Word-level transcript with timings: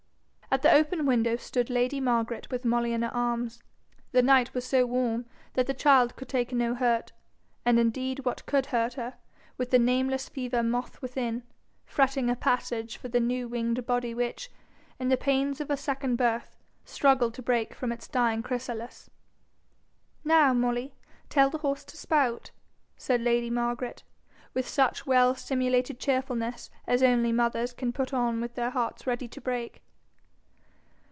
At 0.53 0.63
the 0.63 0.73
open 0.73 1.05
window 1.05 1.37
stood 1.37 1.69
lady 1.69 2.01
Margaret 2.01 2.51
with 2.51 2.65
Molly 2.65 2.91
in 2.91 3.03
her 3.03 3.13
arms. 3.15 3.63
The 4.11 4.21
night 4.21 4.53
was 4.53 4.65
so 4.65 4.85
warm 4.85 5.25
that 5.53 5.65
the 5.65 5.73
child 5.73 6.17
could 6.17 6.27
take 6.27 6.51
no 6.51 6.75
hurt; 6.75 7.13
and 7.65 7.79
indeed 7.79 8.25
what 8.25 8.45
could 8.45 8.65
hurt 8.65 8.95
her, 8.95 9.13
with 9.57 9.69
the 9.69 9.79
nameless 9.79 10.27
fever 10.27 10.61
moth 10.61 11.01
within, 11.01 11.43
fretting 11.85 12.29
a 12.29 12.35
passage 12.35 12.97
for 12.97 13.07
the 13.07 13.21
new 13.21 13.47
winged 13.47 13.85
body 13.85 14.13
which, 14.13 14.51
in 14.99 15.07
the 15.07 15.15
pains 15.15 15.61
of 15.61 15.69
a 15.71 15.77
second 15.77 16.17
birth, 16.17 16.57
struggled 16.83 17.33
to 17.35 17.41
break 17.41 17.73
from 17.73 17.93
its 17.93 18.09
dying 18.09 18.43
chrysalis. 18.43 19.09
'Now, 20.25 20.53
Molly, 20.53 20.93
tell 21.29 21.49
the 21.49 21.59
horse 21.59 21.85
to 21.85 21.95
spout,' 21.95 22.51
said 22.97 23.21
lady 23.21 23.49
Margaret, 23.49 24.03
with 24.53 24.67
such 24.67 25.05
well 25.05 25.33
simulated 25.33 25.97
cheerfulness 25.97 26.69
as 26.87 27.01
only 27.01 27.31
mothers 27.31 27.71
can 27.71 27.93
put 27.93 28.11
on 28.13 28.41
with 28.41 28.57
hearts 28.57 29.07
ready 29.07 29.29
to 29.29 29.39
break. 29.39 29.81